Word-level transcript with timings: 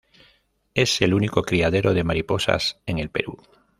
Es 0.73 0.99
el 1.03 1.13
único 1.13 1.43
criadero 1.43 1.93
de 1.93 2.03
mariposas 2.03 2.79
en 2.87 2.97
el 2.97 3.11
Perú. 3.11 3.37